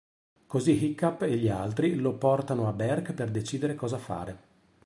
[0.47, 4.37] Così Hiccup e gli altri lo portano a Berk per decidere cosa fare.